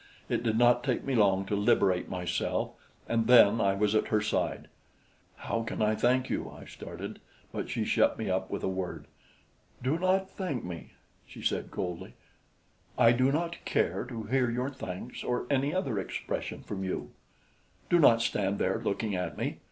It 0.29 0.41
did 0.41 0.57
not 0.57 0.83
take 0.83 1.03
me 1.03 1.13
long 1.13 1.45
to 1.45 1.55
liberate 1.55 2.09
myself, 2.09 2.71
and 3.07 3.27
then 3.27 3.61
I 3.61 3.75
was 3.75 3.93
at 3.93 4.07
her 4.07 4.19
side. 4.19 4.67
"How 5.35 5.61
can 5.61 5.79
I 5.79 5.93
thank 5.93 6.27
you?" 6.27 6.49
I 6.49 6.65
started; 6.65 7.19
but 7.51 7.69
she 7.69 7.85
shut 7.85 8.17
me 8.17 8.27
up 8.27 8.49
with 8.49 8.63
a 8.63 8.67
word. 8.67 9.05
"Do 9.83 9.99
not 9.99 10.27
thank 10.31 10.63
me," 10.63 10.93
she 11.27 11.43
said 11.43 11.69
coldly. 11.69 12.15
"I 12.97 13.11
do 13.11 13.31
not 13.31 13.63
care 13.63 14.03
to 14.05 14.23
hear 14.23 14.49
your 14.49 14.71
thanks 14.71 15.23
or 15.23 15.45
any 15.51 15.71
other 15.71 15.99
expression 15.99 16.63
from 16.63 16.83
you. 16.83 17.11
Do 17.87 17.99
not 17.99 18.23
stand 18.23 18.57
there 18.57 18.81
looking 18.83 19.15
at 19.15 19.37
me. 19.37 19.59